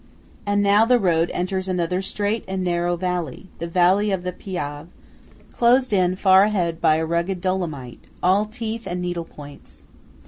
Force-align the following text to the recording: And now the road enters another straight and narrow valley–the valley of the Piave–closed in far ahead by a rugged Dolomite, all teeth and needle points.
And 0.47 0.63
now 0.63 0.83
the 0.83 0.97
road 0.97 1.29
enters 1.31 1.67
another 1.67 2.01
straight 2.01 2.43
and 2.47 2.63
narrow 2.63 2.95
valley–the 2.95 3.67
valley 3.67 4.09
of 4.09 4.23
the 4.23 4.31
Piave–closed 4.31 5.93
in 5.93 6.15
far 6.15 6.41
ahead 6.41 6.81
by 6.81 6.95
a 6.95 7.05
rugged 7.05 7.39
Dolomite, 7.39 8.05
all 8.23 8.45
teeth 8.47 8.87
and 8.87 8.99
needle 8.99 9.25
points. 9.25 9.83